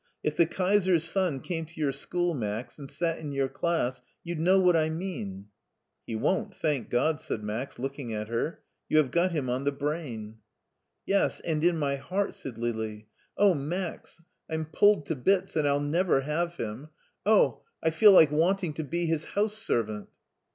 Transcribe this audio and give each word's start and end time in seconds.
If 0.23 0.35
the 0.35 0.47
Kaiser's 0.47 1.03
son 1.03 1.41
came 1.41 1.63
to 1.67 1.79
your 1.79 1.91
school, 1.91 2.33
Max, 2.33 2.79
and 2.79 2.89
sat 2.89 3.19
in 3.19 3.31
your 3.31 3.47
class, 3.47 4.01
you'd 4.23 4.39
know 4.39 4.59
what 4.59 4.75
I 4.75 4.89
mean."" 4.89 5.49
He 6.07 6.15
won't, 6.15 6.55
thank 6.55 6.89
God!" 6.89 7.21
said 7.21 7.43
Max, 7.43 7.77
looking 7.77 8.11
at 8.11 8.27
her. 8.27 8.63
*' 8.75 8.89
You 8.89 8.97
have 8.97 9.11
got 9.11 9.31
him 9.31 9.47
on 9.47 9.63
the 9.63 9.71
brain." 9.71 10.37
•'Yes, 11.07 11.39
and 11.45 11.63
in 11.63 11.77
my 11.77 11.97
heart," 11.97 12.33
said 12.33 12.57
Lili. 12.57 13.09
'*0h. 13.37 13.59
Max! 13.59 14.17
it 14.17 14.23
it 14.23 14.23
it 14.23 14.23
HEIDELBERG 14.23 14.23
73 14.49 14.57
I'm 14.57 14.71
pulled 14.79 15.05
to 15.05 15.15
bits, 15.15 15.55
and 15.55 15.67
I'll 15.67 15.79
never 15.79 16.21
have 16.21 16.55
him. 16.55 16.89
Oh! 17.23 17.61
I 17.83 17.91
feel 17.91 18.11
like 18.11 18.31
wanting 18.31 18.73
to 18.73 18.83
be 18.83 19.05
his 19.05 19.25
house 19.25 19.53
servant." 19.53 20.09